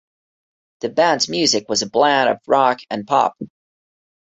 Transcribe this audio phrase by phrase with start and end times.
[0.79, 3.37] The band's music was a blend of rock and pop.